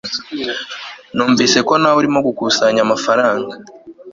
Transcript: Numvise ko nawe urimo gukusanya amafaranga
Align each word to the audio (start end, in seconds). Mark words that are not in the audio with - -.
Numvise 1.15 1.57
ko 1.67 1.73
nawe 1.81 1.97
urimo 2.01 2.19
gukusanya 2.27 2.81
amafaranga 2.83 3.53